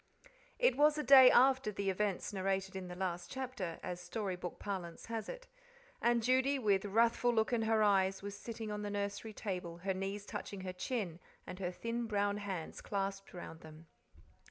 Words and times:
It 0.57 0.75
was 0.77 0.97
a 0.97 1.03
day 1.03 1.29
after 1.29 1.71
"the 1.71 1.91
events 1.91 2.33
narrated 2.33 2.75
in 2.75 2.87
the 2.87 2.95
last 2.95 3.29
chapter," 3.29 3.79
as 3.83 4.01
story 4.01 4.35
book 4.35 4.57
parlance 4.57 5.05
has 5.05 5.29
it. 5.29 5.45
And 6.01 6.23
Judy, 6.23 6.57
with 6.57 6.83
a 6.85 6.89
wrathful 6.89 7.31
look 7.31 7.53
in 7.53 7.61
her 7.61 7.83
eyes, 7.83 8.23
was 8.23 8.35
sitting 8.35 8.71
on 8.71 8.81
the 8.81 8.89
nursery 8.89 9.33
table, 9.33 9.77
her 9.85 9.93
knees 9.93 10.25
touching 10.25 10.61
her 10.61 10.73
chin 10.73 11.19
and 11.45 11.59
her 11.59 11.69
thin 11.69 12.07
brown 12.07 12.37
hands 12.37 12.81
clasped 12.81 13.31
round 13.31 13.59
them. 13.61 13.85